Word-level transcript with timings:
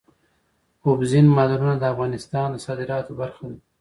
اوبزین 0.85 1.25
معدنونه 1.35 1.75
د 1.77 1.83
افغانستان 1.93 2.47
د 2.51 2.57
صادراتو 2.65 3.11
برخه 3.21 3.43
ده. 3.51 3.57